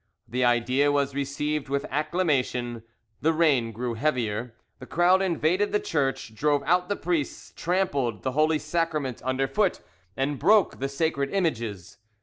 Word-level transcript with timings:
The 0.27 0.43
idea 0.43 0.91
was 0.91 1.13
received 1.13 1.69
with 1.69 1.85
acclamation: 1.91 2.81
the 3.21 3.31
rain 3.33 3.71
grew 3.71 3.93
heavier, 3.93 4.55
the 4.79 4.87
crowd 4.87 5.21
invaded 5.21 5.71
the 5.71 5.79
church, 5.79 6.33
drove 6.33 6.63
out 6.63 6.89
the 6.89 6.95
priests, 6.95 7.53
trampled 7.55 8.23
the 8.23 8.31
Holy 8.31 8.57
Sacrament 8.57 9.21
under 9.23 9.47
foot, 9.47 9.79
and 10.17 10.39
broke 10.39 10.79
the 10.79 10.89
sacred 10.89 11.29
images. 11.29 11.99